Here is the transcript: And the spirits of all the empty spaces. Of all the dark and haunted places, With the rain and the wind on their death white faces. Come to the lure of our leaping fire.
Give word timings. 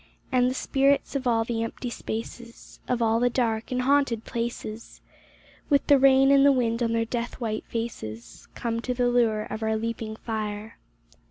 And 0.31 0.49
the 0.49 0.55
spirits 0.55 1.15
of 1.15 1.27
all 1.27 1.43
the 1.43 1.61
empty 1.61 1.91
spaces. 1.91 2.79
Of 2.87 3.03
all 3.03 3.19
the 3.19 3.29
dark 3.29 3.71
and 3.71 3.83
haunted 3.83 4.25
places, 4.25 4.99
With 5.69 5.85
the 5.85 5.99
rain 5.99 6.31
and 6.31 6.43
the 6.43 6.51
wind 6.51 6.81
on 6.81 6.93
their 6.93 7.05
death 7.05 7.39
white 7.39 7.65
faces. 7.65 8.47
Come 8.55 8.79
to 8.81 8.95
the 8.95 9.09
lure 9.09 9.43
of 9.43 9.61
our 9.61 9.75
leaping 9.77 10.15
fire. 10.15 10.79